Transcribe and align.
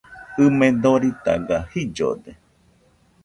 ɨme 0.43 0.67
doritaga 0.81 1.57
jillode 1.71 2.31